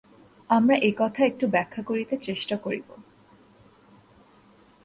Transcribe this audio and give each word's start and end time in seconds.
আমরা 0.49 0.75
এ-কথা 0.81 1.21
একটু 1.25 1.45
ব্যাখ্যা 1.47 1.81
করিতে 1.83 2.15
চেষ্টা 2.17 2.55
করিব। 2.57 2.87